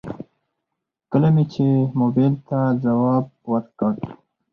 [1.11, 1.65] کله مې چې
[1.99, 3.93] موبايل ته ځواب وکړ.